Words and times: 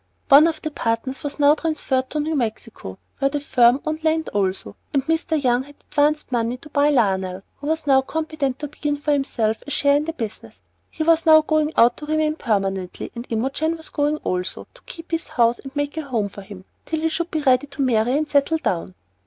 One 0.29 0.47
of 0.47 0.63
the 0.63 0.71
partners 0.71 1.21
was 1.23 1.37
now 1.37 1.53
transferred 1.53 2.09
to 2.09 2.19
New 2.19 2.35
Mexico, 2.35 2.97
where 3.19 3.29
the 3.29 3.39
firm 3.39 3.79
owned 3.85 4.03
land 4.03 4.29
also, 4.29 4.75
and 4.95 5.05
Mr. 5.05 5.39
Young 5.39 5.61
had 5.61 5.75
advanced 5.91 6.31
money 6.31 6.57
to 6.57 6.71
buy 6.71 6.89
Lionel, 6.89 7.43
who 7.57 7.67
was 7.67 7.85
now 7.85 8.01
competent 8.01 8.57
to 8.57 8.67
begin 8.67 8.97
for 8.97 9.11
himself, 9.11 9.61
a 9.67 9.69
share 9.69 9.97
in 9.97 10.05
the 10.05 10.13
business. 10.13 10.59
He 10.89 11.03
was 11.03 11.27
now 11.27 11.43
going 11.43 11.71
out 11.77 11.97
to 11.97 12.07
remain 12.07 12.33
permanently, 12.35 13.11
and 13.13 13.27
Imogen 13.29 13.77
was 13.77 13.89
going 13.89 14.17
also, 14.23 14.67
to 14.73 14.81
keep 14.87 15.11
his 15.11 15.27
house 15.27 15.59
and 15.59 15.75
make 15.75 15.95
a 15.97 16.01
home 16.01 16.29
for 16.29 16.41
him 16.41 16.65
till 16.87 17.01
he 17.01 17.09
should 17.09 17.29
be 17.29 17.43
ready 17.43 17.67
to 17.67 17.83
marry 17.83 18.17
and 18.17 18.27
settle 18.27 18.57
down. 18.57 18.95